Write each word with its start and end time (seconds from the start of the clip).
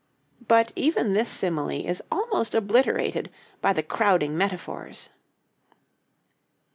But 0.47 0.73
even 0.75 1.13
this 1.13 1.29
simile 1.29 1.69
is 1.85 2.01
almost 2.11 2.55
obliterated 2.55 3.29
by 3.61 3.71
the 3.71 3.83
crowding 3.83 4.35
metaphors. 4.35 5.09